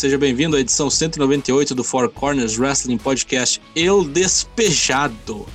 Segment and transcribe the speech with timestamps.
[0.00, 5.46] Seja bem-vindo à edição 198 do Four Corners Wrestling Podcast El Despejado.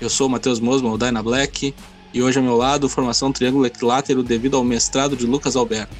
[0.00, 1.74] Eu sou o Matheus Mosman, o Dyna Black,
[2.14, 5.96] e hoje ao meu lado, formação triângulo equilátero devido ao mestrado de Lucas Alberto.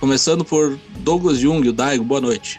[0.00, 2.58] Começando por Douglas Jung, o Daigo, boa noite.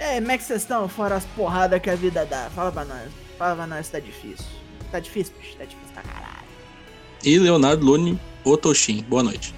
[0.00, 0.88] E aí, como é que vocês estão?
[0.88, 2.50] Fora as porradas que a vida dá.
[2.52, 3.08] Fala pra nós.
[3.38, 4.46] Fala pra nós, tá difícil.
[4.90, 5.56] Tá difícil, bicho.
[5.56, 6.42] Tá difícil pra caralho.
[7.22, 9.54] E Leonardo Lune, o Toshin, boa noite.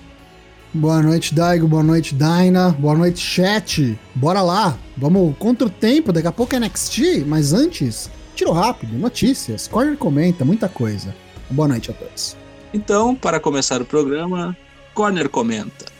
[0.77, 1.69] Boa noite, Daigo.
[1.69, 2.71] Boa noite, Daina.
[2.71, 3.97] Boa noite, chat.
[4.13, 4.77] Bora lá.
[4.97, 6.13] Vamos contra o tempo.
[6.13, 9.69] Daqui a pouco é NXT, mas antes, tiro rápido, notícias.
[9.69, 11.15] Corner comenta, muita coisa.
[11.49, 12.37] Boa noite a todos.
[12.73, 14.57] Então, para começar o programa,
[14.93, 15.94] Corner comenta.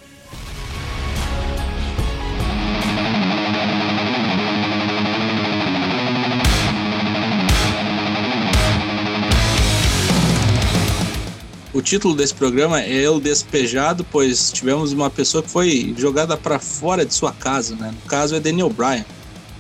[11.75, 16.61] O título desse programa é El Despejado, pois tivemos uma pessoa que foi jogada para
[16.61, 17.93] fora de sua casa, né?
[17.93, 19.05] No caso é Daniel Bryan.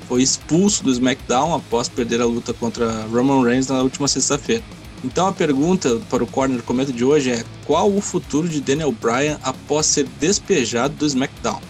[0.06, 4.62] Foi expulso do SmackDown após perder a luta contra Roman Reigns na última sexta-feira.
[5.02, 8.92] Então a pergunta para o Corner Comenta de hoje é: qual o futuro de Daniel
[8.92, 11.60] Bryan após ser despejado do SmackDown?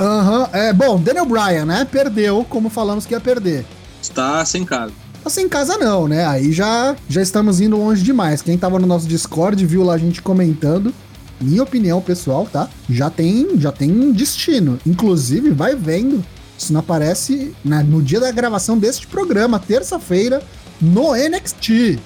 [0.00, 0.46] Aham, uhum.
[0.54, 1.84] é bom, Daniel Bryan, né?
[1.84, 3.66] Perdeu, como falamos que ia perder.
[4.00, 5.01] Está sem casa.
[5.24, 6.26] Assim, em casa não, né?
[6.26, 8.42] Aí já, já estamos indo longe demais.
[8.42, 10.92] Quem tava no nosso Discord viu lá a gente comentando.
[11.40, 12.68] Minha opinião pessoal, tá?
[12.88, 14.78] Já tem, já tem destino.
[14.86, 16.24] Inclusive, vai vendo.
[16.58, 20.42] Isso não aparece na, no dia da gravação deste programa, terça-feira,
[20.80, 21.98] no NXT.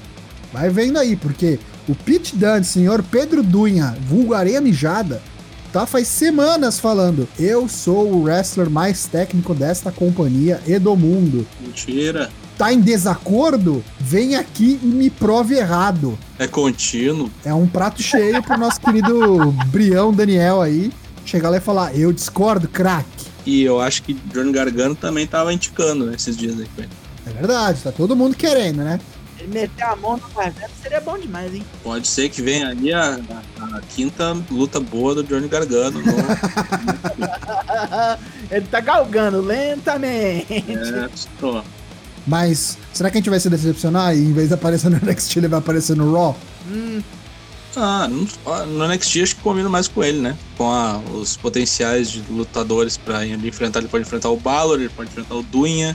[0.53, 5.22] Vai vendo aí, porque o Pete Dunne, senhor Pedro Dunha, vulgareia mijada,
[5.76, 11.47] tá faz semanas falando: Eu sou o wrestler mais técnico desta companhia e do mundo.
[11.60, 16.19] Mentira tá em desacordo, vem aqui e me prove errado.
[16.38, 17.31] É contínuo.
[17.44, 20.91] É um prato cheio pro nosso querido Brião Daniel aí
[21.26, 23.26] chegar lá e falar: Eu discordo, craque.
[23.44, 26.88] E eu acho que Johnny Gargano também tava indicando né, esses dias aí.
[27.26, 28.98] É verdade, tá todo mundo querendo, né?
[29.47, 31.65] Meter a mão no Gargano seria bom demais, hein?
[31.83, 33.19] Pode ser que venha ali a,
[33.61, 36.01] a, a quinta luta boa do Johnny Gargano.
[36.01, 36.12] No...
[38.51, 40.53] ele tá galgando lentamente.
[40.53, 41.09] É,
[41.39, 41.62] tô.
[42.27, 45.37] Mas será que a gente vai se decepcionar e em vez de aparecer no NXT
[45.37, 46.37] ele vai aparecer no Raw?
[46.69, 47.01] Hum.
[47.77, 50.37] Ah, no NXT acho que combina mais com ele, né?
[50.57, 53.81] Com a, os potenciais de lutadores para ele enfrentar.
[53.81, 55.95] Ele pode enfrentar o Balor, ele pode enfrentar o Dunha,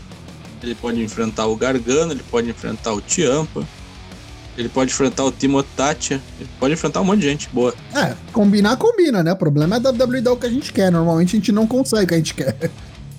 [0.61, 3.65] ele pode enfrentar o Gargano, ele pode enfrentar o Tiampa,
[4.57, 7.73] ele pode enfrentar o Timo Tatia, ele pode enfrentar um monte de gente boa.
[7.95, 9.31] É, combinar, combina, né?
[9.31, 10.91] O problema é da WWE dar o que a gente quer.
[10.91, 12.71] Normalmente a gente não consegue o que a gente quer.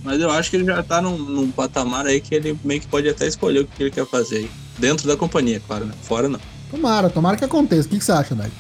[0.04, 2.86] Mas eu acho que ele já tá num, num, patamar aí que ele meio que
[2.86, 4.50] pode até escolher o que ele quer fazer aí.
[4.78, 5.94] Dentro da companhia, claro, né?
[6.02, 6.40] Fora não.
[6.70, 7.86] Tomara, tomara que aconteça.
[7.86, 8.50] O que, que você acha, Dag?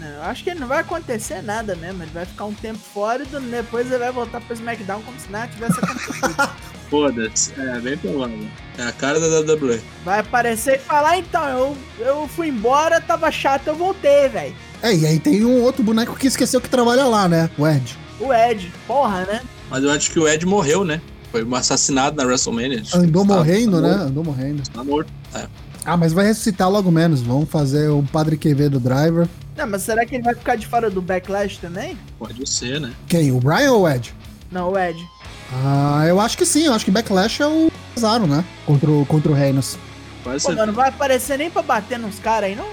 [0.00, 2.02] Eu acho que não vai acontecer nada mesmo.
[2.02, 5.30] Ele vai ficar um tempo fora e depois ele vai voltar pro SmackDown como se
[5.30, 6.34] nada tivesse acontecido.
[6.90, 7.52] Foda-se.
[7.58, 8.38] É, bem provável.
[8.78, 9.80] É a cara da WWE.
[10.04, 14.54] Vai aparecer e falar, então, eu, eu fui embora, tava chato, eu voltei, velho.
[14.82, 17.48] É, e aí tem um outro boneco que esqueceu que trabalha lá, né?
[17.56, 17.96] O Ed.
[18.20, 19.40] O Ed, porra, né?
[19.70, 21.00] Mas eu acho que o Ed morreu, né?
[21.30, 22.82] Foi assassinado na WrestleMania.
[22.94, 23.90] Andou morrendo, né?
[23.90, 24.62] Andou morrendo.
[24.70, 25.12] Tá morto.
[25.34, 25.46] É.
[25.84, 27.22] Ah, mas vai ressuscitar logo menos.
[27.22, 29.28] Vamos fazer o Padre QV do Driver.
[29.56, 31.98] Não, mas será que ele vai ficar de fora do Backlash também?
[32.18, 32.92] Pode ser, né?
[33.08, 33.32] Quem?
[33.32, 34.14] O Brian ou o Ed?
[34.50, 34.98] Não, o Ed.
[35.62, 36.66] Ah, eu acho que sim.
[36.66, 38.44] Eu acho que Backlash é o Cesaro, né?
[38.66, 39.78] Contra o, contra o Reinos.
[40.22, 40.48] Pode Pô.
[40.50, 42.66] Mano, não vai aparecer nem pra bater nos caras aí, não?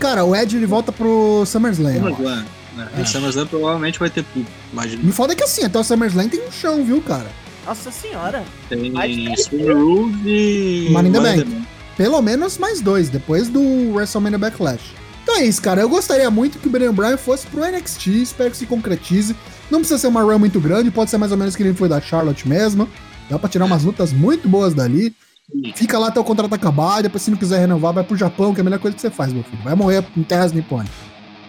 [0.00, 1.94] Cara, o Ed ele volta pro SummerSlam.
[1.94, 2.44] SummerSlam.
[2.76, 2.88] Né?
[2.96, 3.00] É.
[3.00, 5.02] O SummerSlam provavelmente vai ter público, imagina.
[5.02, 7.28] Me foda que assim, até o SummerSlam tem um chão, viu, cara?
[7.66, 8.44] Nossa senhora.
[8.68, 8.92] Tem
[9.36, 10.88] Super Rules e.
[10.90, 11.66] Money in the Bank.
[11.96, 14.94] Pelo menos mais dois, depois do WrestleMania Backlash.
[15.22, 15.80] Então é isso, cara.
[15.80, 19.34] Eu gostaria muito que o Daniel Bryan fosse pro NXT, espero que se concretize.
[19.70, 21.88] Não precisa ser uma run muito grande, pode ser mais ou menos que ele foi
[21.88, 22.88] da Charlotte mesmo.
[23.28, 25.14] Dá pra tirar umas lutas muito boas dali.
[25.74, 28.60] Fica lá até o contrato acabar, depois se não quiser renovar, vai pro Japão, que
[28.60, 29.62] é a melhor coisa que você faz, meu filho.
[29.62, 30.94] Vai morrer em terras nipônicas.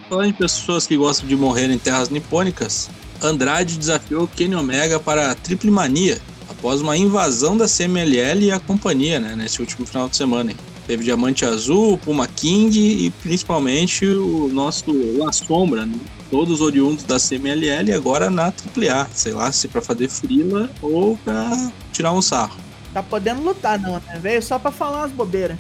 [0.10, 2.90] Falando em pessoas que gostam de morrer em terras nipônicas,
[3.22, 6.20] Andrade desafiou Kenny Omega para a Triple Mania
[6.50, 10.52] após uma invasão da CMLL e a companhia, né, nesse último final de semana.
[10.52, 10.58] Hein.
[10.86, 14.86] Teve Diamante Azul, Puma King e principalmente o nosso
[15.18, 15.98] La Sombra, né?
[16.30, 21.18] Todos oriundos da CMLL e agora na AAA, sei lá, se para fazer frila ou
[21.18, 22.58] para tirar um sarro.
[22.94, 24.20] Tá podendo lutar não, né?
[24.22, 25.58] Veio só para falar umas bobeiras.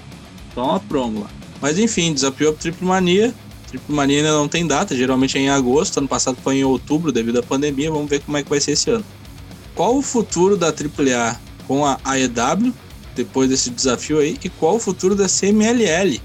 [0.53, 1.29] Só uma promo lá.
[1.61, 3.33] Mas enfim, desafiou a Triple Mania,
[3.67, 7.11] Triple Mania ainda não tem data, geralmente é em agosto, ano passado foi em outubro
[7.11, 9.05] devido à pandemia, vamos ver como é que vai ser esse ano.
[9.75, 12.73] Qual o futuro da AAA com a AEW
[13.15, 16.21] depois desse desafio aí e qual o futuro da CMLL?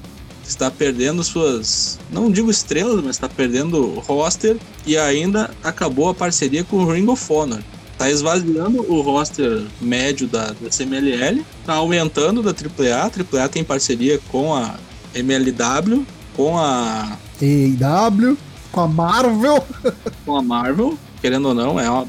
[0.52, 6.62] Está perdendo suas, não digo estrelas, mas está perdendo roster e ainda acabou a parceria
[6.62, 7.62] com o Ring of Honor.
[7.96, 12.96] tá esvaziando o roster médio da, da CMLL, tá aumentando da AAA.
[12.96, 14.74] A AAA tem parceria com a
[15.14, 16.06] MLW,
[16.36, 18.36] com a AEW,
[18.70, 19.64] com a Marvel.
[20.26, 22.06] com a Marvel, querendo ou não, é, uma,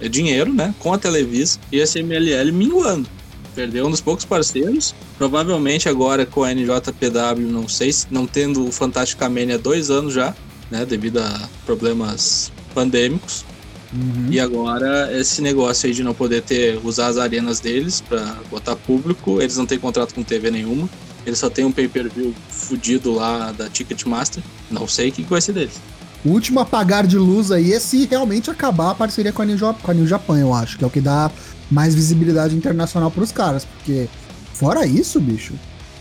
[0.00, 0.74] é dinheiro, né?
[0.78, 3.06] Com a Televisa e a CMLL minguando.
[3.54, 4.94] Perdeu um dos poucos parceiros.
[5.16, 9.90] Provavelmente agora com a NJPW, não sei se não tendo o Fantástica Mania há dois
[9.90, 10.34] anos já,
[10.70, 10.84] né?
[10.84, 13.44] Devido a problemas pandêmicos.
[13.92, 14.26] Uhum.
[14.30, 18.74] E agora esse negócio aí de não poder ter usar as arenas deles para botar
[18.74, 20.88] público, eles não têm contrato com TV nenhuma.
[21.24, 24.42] Eles só tem um pay-per-view fudido lá da Ticketmaster.
[24.70, 25.80] Não sei o que, que vai ser deles.
[26.24, 29.58] O último apagar de luz aí é se realmente acabar a parceria com a New,
[29.58, 31.30] com a New Japan, eu acho, que é o que dá
[31.70, 34.08] mais visibilidade internacional pros caras, porque
[34.54, 35.52] fora isso, bicho,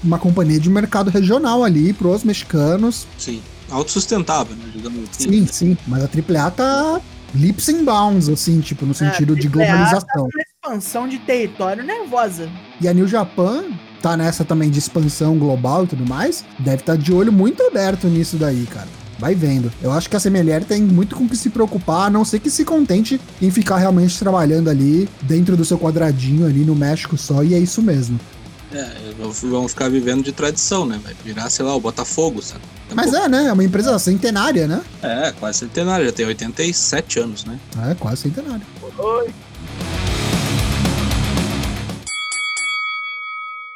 [0.04, 3.06] uma companhia de mercado regional ali pros mexicanos.
[3.18, 4.72] Sim, autossustentável, né?
[4.74, 5.30] Digamos assim.
[5.30, 7.02] Sim, sim, mas a AAA tá
[7.36, 10.08] leaps and bounds, assim, tipo, no sentido É, de AAA globalização.
[10.08, 10.42] Tá uma
[10.78, 12.50] expansão de território nervosa.
[12.80, 13.66] E a New Japan
[14.02, 18.08] tá nessa também de expansão global e tudo mais, deve estar de olho muito aberto
[18.08, 18.88] nisso daí, cara.
[19.24, 19.72] Vai vendo.
[19.82, 22.50] Eu acho que a CMLL tem muito com que se preocupar, a não ser que
[22.50, 27.42] se contente em ficar realmente trabalhando ali dentro do seu quadradinho ali no México só,
[27.42, 28.20] e é isso mesmo.
[28.74, 28.86] É,
[29.44, 31.00] vão ficar vivendo de tradição, né?
[31.02, 32.64] Vai virar, sei lá, o Botafogo, sabe?
[32.94, 33.46] Mas pouco- é, né?
[33.46, 34.82] É uma empresa centenária, né?
[35.02, 37.58] É, quase centenário, já tem 87 anos, né?
[37.90, 38.68] É, quase centenária.
[39.00, 39.34] Oi.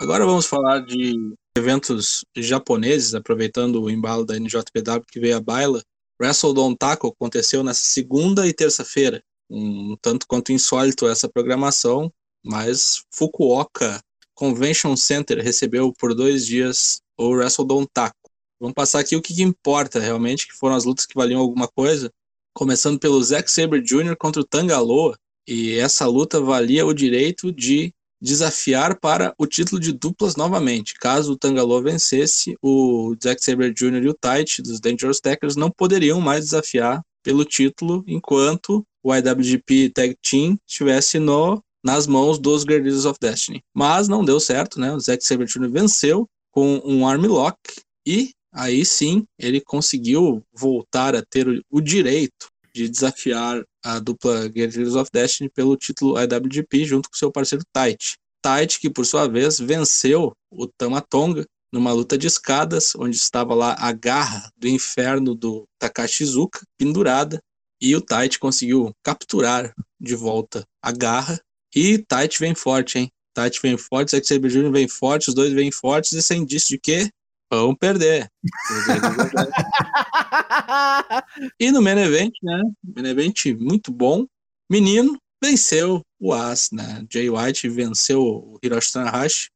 [0.02, 5.84] Agora vamos falar de eventos japoneses, aproveitando o embalo da NJPW que veio à baila.
[6.20, 9.22] Wrestle Don Taco aconteceu nessa segunda e terça-feira.
[9.50, 12.12] Um tanto quanto insólito essa programação,
[12.44, 14.02] mas Fukuoka
[14.34, 18.16] Convention Center recebeu por dois dias o Wrestle Don Taco.
[18.60, 21.68] Vamos passar aqui o que, que importa realmente, que foram as lutas que valiam alguma
[21.68, 22.12] coisa.
[22.54, 24.16] Começando pelo Zack Sabre Jr.
[24.18, 25.18] contra o Tangaloa.
[25.48, 30.96] E essa luta valia o direito de desafiar para o título de duplas novamente.
[30.96, 34.04] Caso o Tangaloa vencesse, o Zack Sabre Jr.
[34.04, 39.90] e o Tite dos Dangerous Tackers não poderiam mais desafiar pelo título enquanto o IWGP
[39.90, 43.64] Tag Team estivesse no, nas mãos dos Guerrillas of Destiny.
[43.74, 44.94] Mas não deu certo, né?
[44.94, 45.70] O Zack Sabre Jr.
[45.70, 47.58] venceu com um armlock
[48.06, 54.50] e aí sim ele conseguiu voltar a ter o, o direito de desafiar a dupla
[54.50, 58.18] Guerrillas of Destiny pelo título IWGP junto com seu parceiro Tite.
[58.46, 63.78] Tite, que por sua vez venceu o Tamatonga numa luta de escadas, onde estava lá
[63.80, 67.42] a garra do inferno do Takashi Iizuka pendurada,
[67.82, 71.40] e o Tite conseguiu capturar de volta a garra.
[71.74, 73.10] E Tite vem forte, hein?
[73.34, 74.70] Tite vem forte, Zack Sabre Jr.
[74.70, 77.10] vem forte, os dois vêm fortes, e sem indício de quê?
[77.52, 78.30] Vão perder.
[81.60, 82.62] E no main event, né?
[82.96, 84.26] Main event muito bom.
[84.70, 87.06] Menino venceu o As, né?
[87.12, 89.50] Jay White venceu o Hiroshi Tanahashi.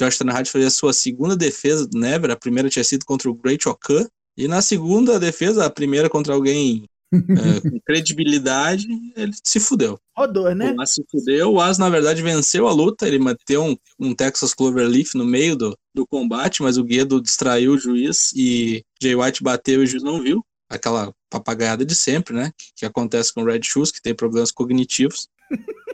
[0.00, 2.30] Hiroshi Tanahashi fez a sua segunda defesa do Never.
[2.30, 4.06] A primeira tinha sido contra o Great Okan.
[4.36, 8.86] E na segunda defesa, a primeira contra alguém é, com credibilidade,
[9.16, 9.98] ele se fudeu.
[10.16, 10.72] Rodou, né?
[10.72, 11.52] O As se fudeu.
[11.52, 13.06] O As, na verdade, venceu a luta.
[13.06, 17.72] Ele meteu um, um Texas Cloverleaf no meio do, do combate, mas o Guedo distraiu
[17.72, 20.44] o juiz e Jay White bateu e o juiz não viu.
[20.70, 22.52] Aquela papagaiada de sempre, né?
[22.56, 25.28] Que, que acontece com o Red Shoes, que tem problemas cognitivos.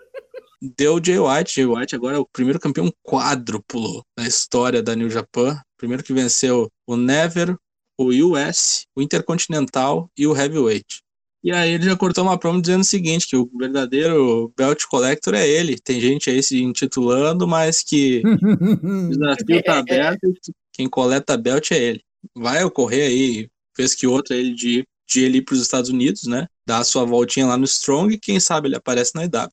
[0.77, 1.55] Deu o Jay White.
[1.55, 5.61] Jay White agora é o primeiro campeão quádruplo na história da New Japan.
[5.77, 7.57] Primeiro que venceu o Never,
[7.99, 11.04] o US, o Intercontinental e o Heavyweight.
[11.45, 15.35] E aí ele já cortou uma promo dizendo o seguinte, que o verdadeiro Belt Collector
[15.35, 15.79] é ele.
[15.79, 20.27] Tem gente aí se intitulando, mas que o desafio tá aberto
[20.75, 22.05] quem coleta belt é ele.
[22.35, 26.25] Vai ocorrer aí, vez que outra, ele de, de ele ir para os Estados Unidos,
[26.25, 26.49] né?
[26.67, 29.51] Dar a sua voltinha lá no Strong e quem sabe ele aparece na EW.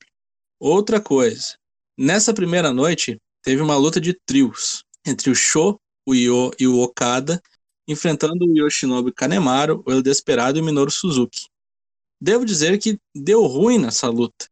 [0.58, 1.56] Outra coisa,
[1.96, 6.80] nessa primeira noite teve uma luta de trios entre o Sho, o Io e o
[6.80, 7.40] Okada,
[7.86, 11.51] enfrentando o Yoshinobu Kanemaru, o El Desperado e o Minoru Suzuki.
[12.22, 14.46] Devo dizer que deu ruim nessa luta,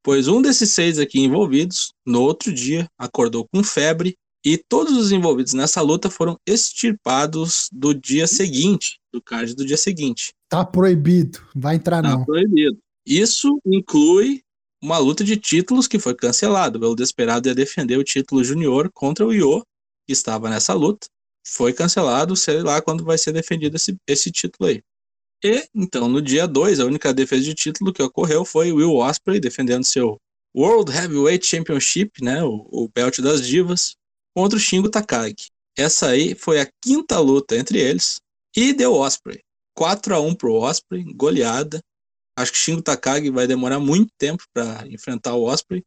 [0.00, 4.14] pois um desses seis aqui envolvidos, no outro dia, acordou com febre
[4.44, 9.76] e todos os envolvidos nessa luta foram extirpados do dia seguinte, do card do dia
[9.76, 10.32] seguinte.
[10.48, 11.40] Tá proibido.
[11.52, 12.24] Vai entrar Tá não.
[12.24, 12.78] proibido.
[13.04, 14.42] Isso inclui
[14.80, 16.78] uma luta de títulos que foi cancelada.
[16.78, 19.64] O El Desperado ia defender o título junior contra o Io,
[20.06, 21.08] que estava nessa luta.
[21.44, 24.80] Foi cancelado, sei lá quando vai ser defendido esse, esse título aí.
[25.44, 29.38] E, então, no dia 2, a única defesa de título que ocorreu foi Will Ospreay
[29.38, 30.18] defendendo seu
[30.56, 33.94] World Heavyweight Championship, né, o, o belt das divas,
[34.34, 35.50] contra o Shingo Takagi.
[35.76, 38.20] Essa aí foi a quinta luta entre eles
[38.56, 39.42] e deu Osprey.
[39.74, 41.82] 4 a 1 pro Osprey, goleada.
[42.34, 45.84] Acho que Shingo Takagi vai demorar muito tempo para enfrentar o Osprey.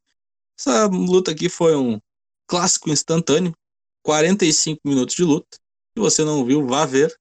[0.57, 1.99] Essa luta aqui foi um
[2.47, 3.55] clássico instantâneo,
[4.03, 5.57] 45 minutos de luta.
[5.57, 7.15] Se você não viu, vá ver.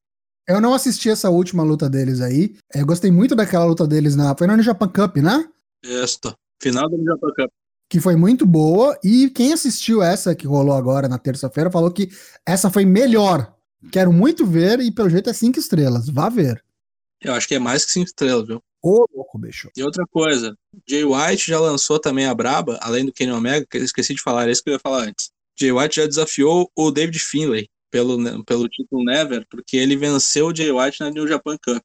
[0.49, 2.57] Eu não assisti essa última luta deles aí.
[2.75, 4.35] Eu gostei muito daquela luta deles na.
[4.35, 5.47] Foi na Japan Cup, né?
[5.85, 6.35] Esta.
[6.59, 7.51] Final do Japan Cup.
[7.87, 8.99] Que foi muito boa.
[9.05, 12.09] E quem assistiu essa que rolou agora na terça-feira falou que
[12.47, 13.55] essa foi melhor.
[13.93, 16.09] Quero muito ver e pelo jeito é cinco estrelas.
[16.09, 16.65] Vá ver.
[17.21, 18.63] Eu acho que é mais que cinco estrelas, viu?
[18.83, 19.71] Ô, louco, bicho.
[19.77, 20.57] E outra coisa,
[20.89, 24.23] Jay White já lançou também a Braba, além do Kenny Omega, que eu esqueci de
[24.23, 25.31] falar, é isso que eu ia falar antes.
[25.59, 30.55] Jay White já desafiou o David Finlay pelo, pelo título Never, porque ele venceu o
[30.55, 31.83] Jay White na New Japan Cup.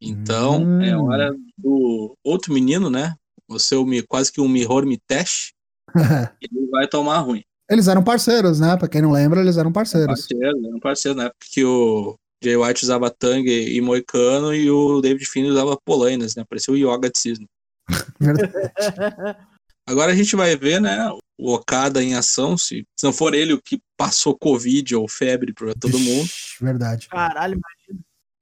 [0.00, 0.82] Então, Hum.
[0.82, 3.14] é hora do outro menino, né?
[3.48, 5.52] O seu quase que um Mihor Mitesh,
[6.42, 7.42] ele vai tomar ruim.
[7.70, 8.76] eles eram parceiros, né?
[8.76, 10.06] Pra quem não lembra, eles eram parceiros.
[10.26, 10.68] Parceiro, né?
[10.74, 15.24] um parceiro, na época que o Jay White usava Tang e Moicano e o David
[15.26, 16.44] Finlay usava Polainas, né?
[16.48, 17.46] Parecia o Yoga de Cisne.
[18.20, 18.52] Verdade.
[19.88, 20.98] Agora a gente vai ver, né,
[21.38, 25.52] o Okada em ação, se, se não for ele o que passou Covid ou febre
[25.52, 27.08] para todo mundo, Vixe, Verdade.
[27.08, 27.60] Caralho,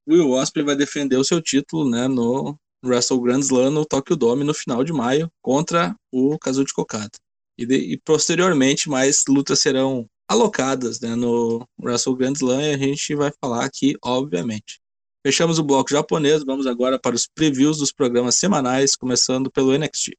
[0.06, 4.14] o Will Ospreay vai defender o seu título, né, no Wrestle Grand Slam no Tokyo
[4.14, 7.10] Dome no final de maio contra o Kazuchi Okada.
[7.58, 12.78] E, de- e posteriormente mais lutas serão alocadas, né, no Wrestle Grand Slam e a
[12.78, 14.80] gente vai falar aqui, obviamente.
[15.26, 20.12] Fechamos o bloco japonês, vamos agora para os previews dos programas semanais, começando pelo NXT.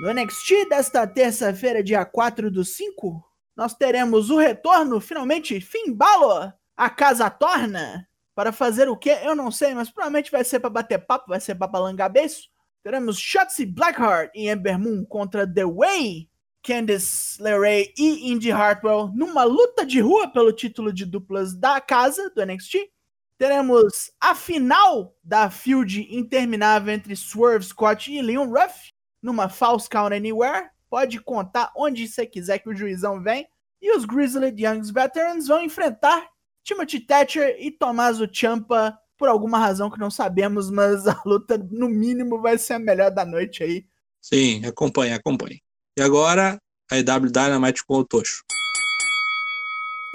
[0.00, 3.22] No NXT desta terça-feira, dia 4 do 5,
[3.54, 9.18] nós teremos o retorno, finalmente, Finn Balor, a casa torna, para fazer o quê?
[9.22, 12.48] Eu não sei, mas provavelmente vai ser para bater papo, vai ser para balangar beiço.
[12.82, 16.30] Teremos Shotzi Blackheart e Ember Moon contra The Way,
[16.62, 22.32] Candice LeRae e Indy Hartwell numa luta de rua pelo título de duplas da casa
[22.34, 22.90] do NXT.
[23.36, 30.14] Teremos a final da feud interminável entre Swerve Scott e Leon Ruff numa False Count
[30.14, 30.68] Anywhere.
[30.88, 33.46] Pode contar onde você quiser que o juizão vem.
[33.80, 36.28] E os Grizzly Young Veterans vão enfrentar
[36.62, 41.88] Timothy Thatcher e Tommaso Ciampa por alguma razão que não sabemos, mas a luta no
[41.88, 43.84] mínimo vai ser a melhor da noite aí.
[44.20, 45.60] Sim, acompanhe, acompanhe.
[45.98, 46.58] E agora,
[46.90, 48.42] a EW Dynamite com o Tocho.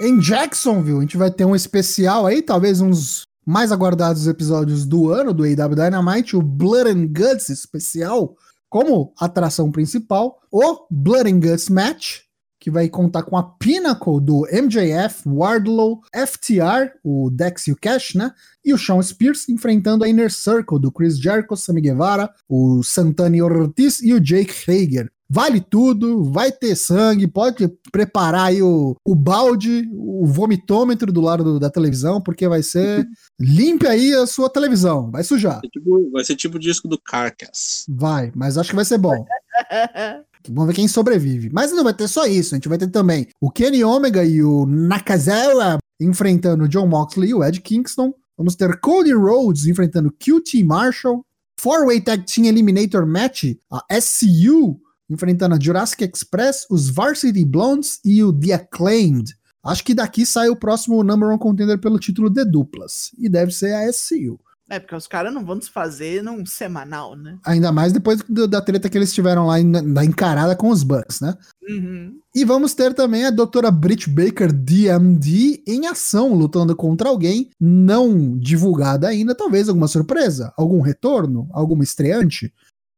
[0.00, 5.10] Em Jacksonville, a gente vai ter um especial aí, talvez uns mais aguardados episódios do
[5.10, 8.36] ano do AW Dynamite, o Blood and Guts especial,
[8.68, 12.26] como atração principal, o Blood and Guts Match,
[12.58, 18.14] que vai contar com a Pinnacle do MJF, Wardlow, FTR, o Dex e o Cash,
[18.14, 18.32] né?
[18.64, 23.36] E o Sean Spears enfrentando a Inner Circle do Chris Jericho, Sammy Guevara, o Santana
[23.44, 25.12] Ortiz e o Jake Hager.
[25.28, 31.42] Vale tudo, vai ter sangue, pode preparar aí o, o balde, o vomitômetro do lado
[31.42, 33.04] do- da televisão, porque vai ser.
[33.40, 35.60] limpe aí a sua televisão, vai sujar.
[35.60, 37.84] Vai ser tipo, vai ser tipo o disco do Carcass.
[37.88, 39.24] Vai, mas acho que vai ser bom.
[40.48, 41.50] Vamos ver quem sobrevive.
[41.52, 42.54] Mas não vai ter só isso.
[42.54, 47.30] A gente vai ter também o Kenny Omega e o Nakazawa enfrentando o John Moxley
[47.30, 48.14] e o Ed Kingston.
[48.38, 51.22] Vamos ter Cody Rhodes enfrentando QT Marshall.
[51.58, 54.78] Four-Way Tag Team Eliminator Match, a SCU
[55.08, 59.34] enfrentando a Jurassic Express, os Varsity Blondes e o The Acclaimed.
[59.64, 63.10] Acho que daqui sai o próximo number one contender pelo título de duplas.
[63.18, 64.38] E deve ser a SCU.
[64.68, 67.38] É, porque os caras não vão desfazer num semanal, né?
[67.44, 71.20] Ainda mais depois do- da treta que eles tiveram lá na encarada com os Bucks,
[71.20, 71.36] né?
[71.68, 72.18] Uhum.
[72.34, 78.36] E vamos ter também a doutora Britt Baker, DMD, em ação, lutando contra alguém não
[78.36, 82.52] divulgada ainda, talvez alguma surpresa, algum retorno, alguma estreante.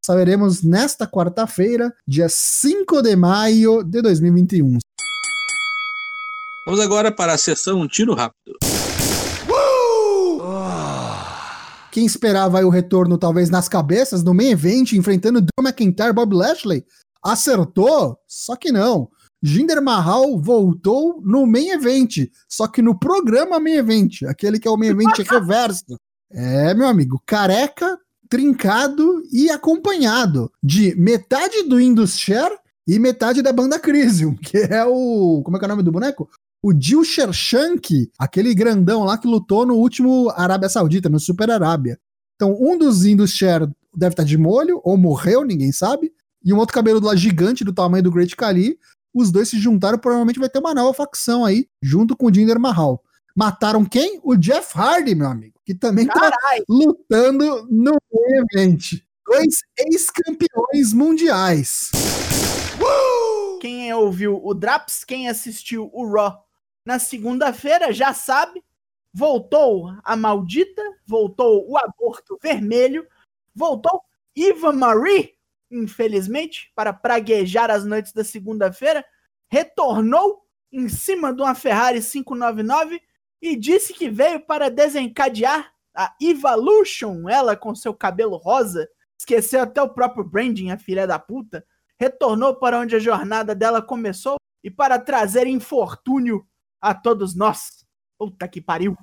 [0.09, 4.79] Saberemos nesta quarta-feira, dia 5 de maio de 2021.
[6.65, 8.57] Vamos agora para a sessão Um Tiro Rápido.
[11.93, 16.15] Quem esperava aí o retorno, talvez nas cabeças, no main event, enfrentando Drew McIntyre e
[16.15, 16.87] Bob Lashley,
[17.23, 19.11] acertou, só que não.
[19.43, 24.71] Jinder Mahal voltou no main event, só que no programa main event, aquele que é
[24.71, 26.00] o main event reverso.
[26.33, 32.56] É, meu amigo, careca, trincado e acompanhado de metade do Indus-Share
[32.87, 35.42] e metade da banda Crisium, que é o.
[35.44, 36.28] Como é que é o nome do boneco?
[36.62, 41.99] O Dil Shershank, aquele grandão lá que lutou no último Arábia Saudita, no Super Arábia.
[42.35, 46.12] Então, um dos Indus-Share deve estar de molho, ou morreu, ninguém sabe.
[46.44, 48.78] E um outro cabeludo lá gigante do tamanho do Great Khali.
[49.14, 52.58] Os dois se juntaram, provavelmente vai ter uma nova facção aí, junto com o Jinder
[52.58, 53.02] Mahal.
[53.38, 54.18] Mataram quem?
[54.25, 56.64] O Jeff Hardy, meu amigo, que também tá Caralho!
[56.68, 58.95] lutando no main event.
[59.25, 61.92] Dois ex-campeões mundiais.
[63.61, 66.45] Quem ouviu o Draps, quem assistiu o Raw
[66.85, 68.61] na segunda-feira já sabe.
[69.14, 73.07] Voltou a maldita, voltou o aborto vermelho,
[73.54, 74.02] Voltou
[74.37, 75.35] Eva Marie,
[75.71, 79.04] infelizmente, para praguejar as noites da segunda-feira.
[79.49, 83.00] Retornou em cima de uma Ferrari 599
[83.40, 89.83] e disse que veio para desencadear a Evolution, ela com seu cabelo rosa, esqueceu até
[89.83, 91.64] o próprio branding, a filha da puta,
[91.99, 96.47] retornou para onde a jornada dela começou e para trazer infortúnio
[96.80, 97.85] a todos nós.
[98.18, 98.97] Puta que pariu.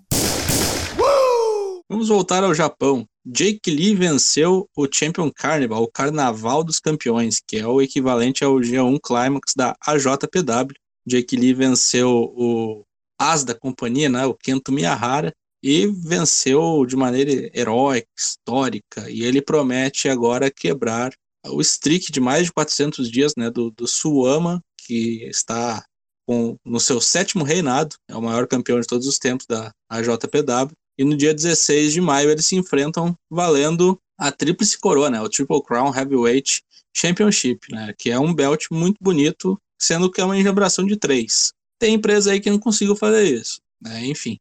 [1.90, 3.06] Vamos voltar ao Japão.
[3.26, 8.56] Jake Lee venceu o Champion Carnival, o Carnaval dos Campeões, que é o equivalente ao
[8.56, 10.76] G1 Climax da AJPW.
[11.06, 12.84] Jake Lee venceu o
[13.20, 19.42] as da companhia, né, o Kento Miyahara, e venceu de maneira heróica, histórica, e ele
[19.42, 21.12] promete agora quebrar
[21.48, 25.84] o streak de mais de 400 dias né, do, do Suama, que está
[26.28, 30.72] com, no seu sétimo reinado, é o maior campeão de todos os tempos da AJPW,
[30.98, 35.30] e no dia 16 de maio eles se enfrentam valendo a tríplice coroa, né, o
[35.30, 36.64] Triple Crown Heavyweight
[36.96, 41.54] Championship, né, que é um belt muito bonito, sendo que é uma engembração de três.
[41.80, 44.38] Tem empresa aí que não conseguiu fazer isso, né, enfim.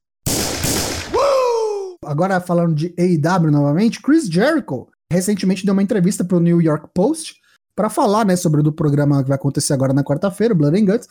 [2.04, 6.88] Agora falando de AEW novamente, Chris Jericho recentemente deu uma entrevista para o New York
[6.94, 7.40] Post
[7.76, 10.84] para falar, né, sobre o do programa que vai acontecer agora na quarta-feira, Blood and
[10.84, 11.08] Guts.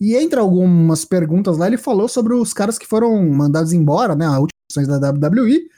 [0.00, 4.26] E entre algumas perguntas lá, ele falou sobre os caras que foram mandados embora, né,
[4.26, 5.68] as últimas da WWE,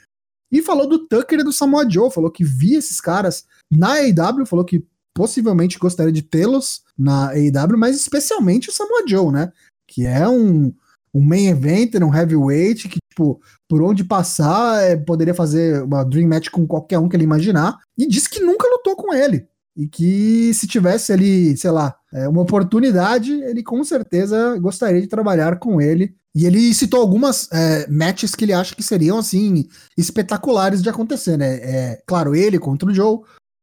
[0.51, 4.45] e falou do Tucker e do Samoa Joe, falou que via esses caras na AEW,
[4.45, 9.53] falou que possivelmente gostaria de tê-los na AEW, mas especialmente o Samoa Joe, né,
[9.89, 10.73] que é um,
[11.13, 16.29] um main eventer, um heavyweight, que, tipo, por onde passar, é, poderia fazer uma dream
[16.29, 19.47] match com qualquer um que ele imaginar, e disse que nunca lutou com ele.
[19.75, 25.07] E que se tivesse ali, sei lá, é, uma oportunidade, ele com certeza gostaria de
[25.07, 26.13] trabalhar com ele.
[26.35, 31.37] E ele citou algumas é, matches que ele acha que seriam, assim, espetaculares de acontecer,
[31.37, 31.55] né?
[31.55, 33.19] É, claro, ele contra o Joe,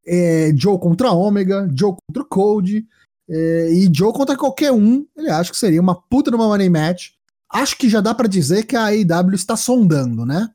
[0.07, 2.87] é, Joe contra Omega, Joe contra o é,
[3.29, 7.11] e Joe contra qualquer um, ele acha que seria uma puta de uma money match.
[7.53, 10.49] Acho que já dá para dizer que a AEW está sondando, né?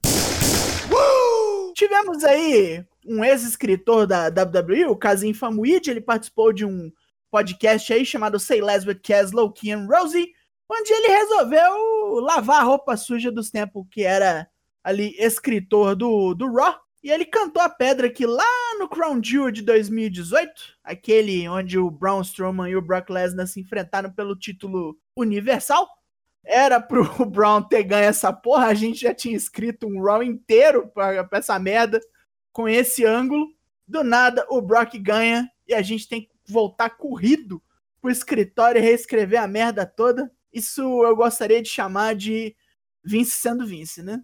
[1.76, 6.92] Tivemos aí um ex-escritor da WWE, o Kazim Famuid, ele participou de um
[7.32, 10.28] podcast aí chamado Say Less with Caslow, Kean Rosie,
[10.70, 14.48] onde ele resolveu lavar a roupa suja dos tempos que era
[14.84, 16.76] ali escritor do, do Raw.
[17.04, 18.46] E ele cantou a pedra que lá
[18.78, 20.52] no Crown Jewel de 2018,
[20.84, 25.90] aquele onde o Braun Strowman e o Brock Lesnar se enfrentaram pelo título universal,
[26.44, 30.88] era pro Brown ter ganho essa porra, a gente já tinha escrito um Raw inteiro
[30.90, 32.00] pra, pra essa merda,
[32.54, 33.48] com esse ângulo.
[33.88, 37.62] Do nada, o Brock ganha e a gente tem que voltar corrido
[38.00, 40.32] pro escritório e reescrever a merda toda.
[40.54, 42.56] Isso eu gostaria de chamar de
[43.04, 44.22] Vince sendo Vince, né?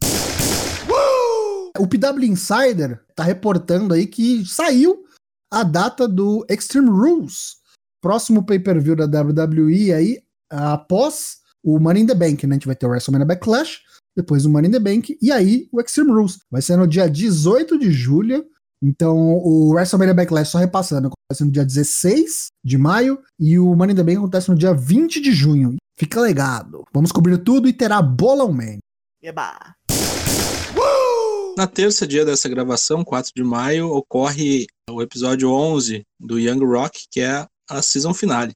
[1.80, 5.06] O PW Insider tá reportando aí que saiu
[5.52, 7.58] a data do Extreme Rules,
[8.02, 12.54] próximo pay-per-view da WWE aí, após o Money in the Bank, né?
[12.54, 13.80] A gente vai ter o WrestleMania Backlash,
[14.16, 16.40] depois o Money in the Bank, e aí o Extreme Rules.
[16.50, 18.46] Vai ser no dia 18 de julho.
[18.82, 23.94] Então, o WrestleMania Backlash, só repassando, acontece no dia 16 de maio, e o Money
[23.94, 25.76] in the Bank acontece no dia 20 de junho.
[25.98, 26.84] Fica legado.
[26.94, 28.78] Vamos cobrir tudo e terá Bolão Man.
[29.22, 29.76] Eba!
[31.58, 37.08] Na terça dia dessa gravação, 4 de maio, ocorre o episódio 11 do Young Rock,
[37.10, 38.54] que é a season finale.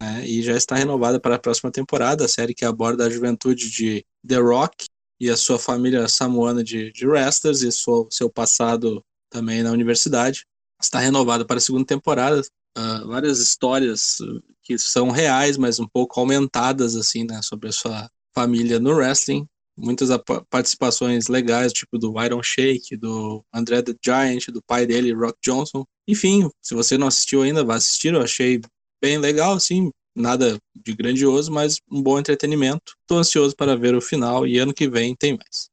[0.00, 0.26] Né?
[0.26, 4.02] E já está renovada para a próxima temporada, a série que aborda a juventude de
[4.26, 4.86] The Rock
[5.20, 10.46] e a sua família samoana de, de wrestlers e seu, seu passado também na universidade.
[10.80, 12.40] Está renovada para a segunda temporada.
[12.78, 14.22] Uh, várias histórias
[14.62, 19.46] que são reais, mas um pouco aumentadas assim, né, sobre a sua família no wrestling
[19.78, 20.10] muitas
[20.50, 25.84] participações legais, tipo do Iron Shake, do André the Giant, do pai dele, Rock Johnson.
[26.06, 28.12] Enfim, se você não assistiu ainda, vá assistir.
[28.12, 28.60] Eu achei
[29.00, 32.94] bem legal, assim, nada de grandioso, mas um bom entretenimento.
[33.06, 35.68] Tô ansioso para ver o final e ano que vem tem mais.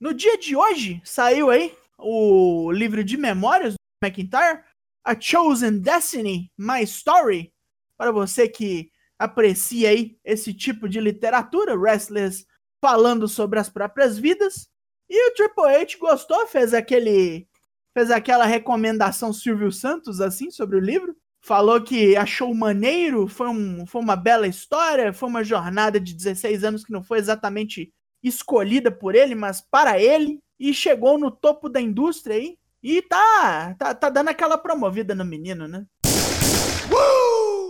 [0.00, 4.60] No dia de hoje, saiu aí o livro de memórias do McIntyre,
[5.04, 7.52] A Chosen Destiny, My Story,
[7.96, 12.44] para você que aprecia aí esse tipo de literatura, wrestlers
[12.80, 14.68] falando sobre as próprias vidas.
[15.08, 17.46] E o Triple H gostou, fez aquele
[17.94, 21.14] fez aquela recomendação Silvio Santos assim sobre o livro.
[21.44, 26.64] Falou que achou maneiro, foi, um, foi uma bela história, foi uma jornada de 16
[26.64, 31.68] anos que não foi exatamente escolhida por ele, mas para ele, e chegou no topo
[31.68, 32.56] da indústria aí.
[32.82, 35.84] E tá, tá, tá dando aquela promovida no menino, né?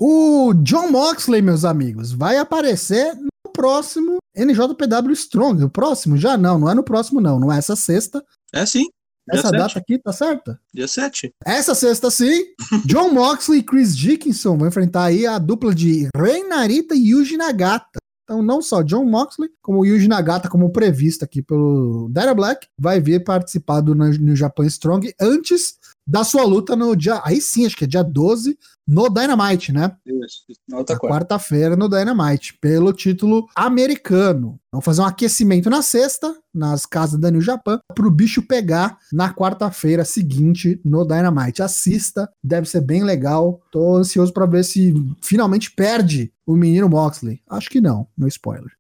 [0.04, 5.62] O John Moxley, meus amigos, vai aparecer no próximo NJPW Strong.
[5.62, 6.16] O próximo?
[6.16, 7.38] Já não, não é no próximo, não.
[7.38, 8.20] Não é essa sexta.
[8.52, 8.88] É sim.
[9.30, 10.60] Essa Dia data aqui tá certa?
[10.74, 11.32] Dia 7.
[11.46, 12.46] Essa sexta, sim.
[12.84, 17.36] John Moxley e Chris Dickinson vão enfrentar aí a dupla de Rei Narita e Yuji
[17.36, 18.00] Nagata.
[18.24, 22.66] Então, não só John Moxley, como o Yuji Nagata, como previsto aqui pelo Dara Black,
[22.76, 27.20] vai vir participar do New Japan Strong antes da sua luta no dia.
[27.24, 29.94] Aí sim, acho que é dia 12, no Dynamite, né?
[30.04, 34.58] Isso, na outra quarta-feira no Dynamite, pelo título americano.
[34.72, 38.98] Vamos fazer um aquecimento na sexta, nas casas da New Japan, para o bicho pegar
[39.12, 41.62] na quarta-feira seguinte no Dynamite.
[41.62, 43.60] Assista, deve ser bem legal.
[43.70, 47.40] Tô ansioso para ver se finalmente perde o menino Moxley.
[47.48, 48.72] Acho que não, no spoiler.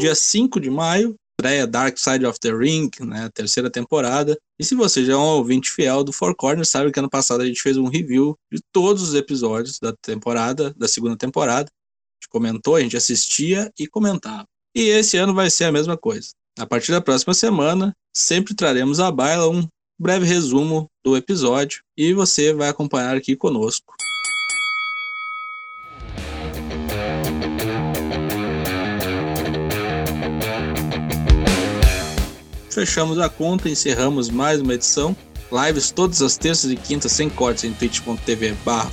[0.00, 4.38] Dia 5 de maio, estreia Dark Side of the Ring, né, terceira temporada.
[4.58, 7.40] E se você já é um ouvinte fiel do Four Corners, sabe que ano passado
[7.40, 11.70] a gente fez um review de todos os episódios da temporada, da segunda temporada.
[11.70, 14.44] A gente comentou, a gente assistia e comentava.
[14.74, 16.30] E esse ano vai ser a mesma coisa.
[16.58, 19.66] A partir da próxima semana, sempre traremos à baila um
[19.98, 23.94] breve resumo do episódio e você vai acompanhar aqui conosco.
[32.70, 35.16] Fechamos a conta, encerramos mais uma edição.
[35.50, 38.88] Lives todas as terças e quintas sem cortes em twitch.tv barra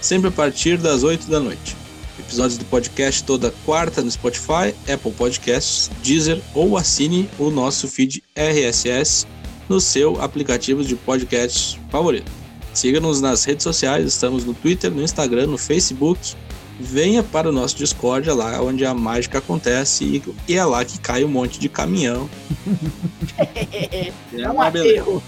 [0.00, 1.76] sempre a partir das 8 da noite.
[2.18, 8.22] Episódios do podcast toda quarta no Spotify, Apple Podcasts, Deezer ou assine o nosso feed
[8.34, 9.26] RSS
[9.68, 12.32] no seu aplicativo de podcast favorito.
[12.72, 16.34] Siga-nos nas redes sociais, estamos no Twitter, no Instagram, no Facebook.
[16.80, 20.98] Venha para o nosso Discord, é lá onde a mágica acontece e, é lá que
[20.98, 22.28] cai um monte de caminhão.
[24.32, 25.22] É um uma beleza.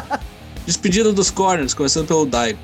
[0.66, 2.58] Despedida dos corners, começando pelo Daigo.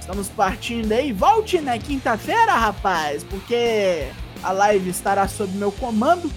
[0.00, 1.12] Estamos partindo aí.
[1.12, 4.08] Volte na quinta-feira, rapaz, porque
[4.42, 6.30] a live estará sob meu comando.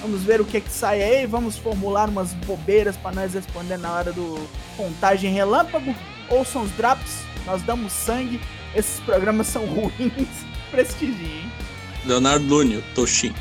[0.00, 1.26] Vamos ver o que que sai aí.
[1.26, 4.38] Vamos formular umas bobeiras para nós responder na hora do
[4.76, 5.94] contagem relâmpago.
[6.28, 8.40] Ouçam os drops, nós damos sangue.
[8.74, 10.28] Esses programas são ruins.
[10.70, 11.46] Prestigiem.
[12.04, 13.32] Leonardo Lúnio, Toshin.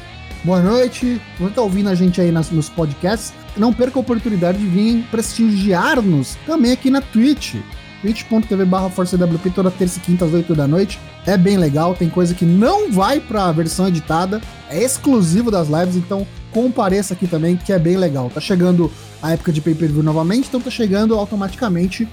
[0.43, 1.19] Boa noite.
[1.39, 3.33] Você tá ouvindo a gente aí nas- nos podcasts?
[3.57, 7.55] Não perca a oportunidade de vir prestigiar-nos também aqui na Twitch.
[8.01, 10.99] twitch.tv barra ForceWP toda terça e quinta às 8 da noite.
[11.25, 15.95] É bem legal, tem coisa que não vai pra versão editada, é exclusivo das lives,
[15.95, 18.29] então compareça aqui também, que é bem legal.
[18.31, 18.91] Tá chegando
[19.25, 22.07] a época de pay-per-view novamente, então tá chegando automaticamente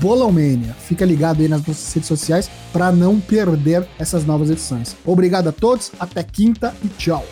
[0.00, 0.74] Bolão Mania.
[0.80, 4.96] Fica ligado aí nas nossas redes sociais para não perder essas novas edições.
[5.04, 7.22] Obrigado a todos, até quinta e tchau.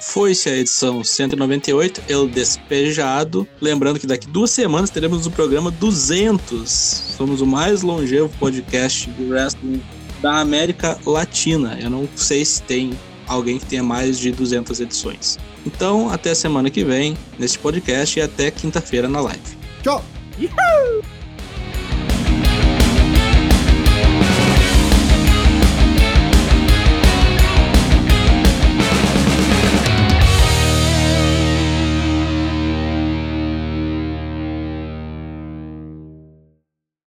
[0.00, 3.46] Foi-se a edição 198, El Despejado.
[3.60, 6.70] Lembrando que daqui duas semanas teremos o programa 200.
[6.70, 9.82] Somos o mais longevo podcast de wrestling
[10.22, 11.78] da América Latina.
[11.78, 15.38] Eu não sei se tem alguém que tenha mais de 200 edições.
[15.66, 19.58] Então, até a semana que vem neste podcast e até quinta-feira na live.
[19.82, 20.04] Tchau!
[20.38, 21.19] Uhul!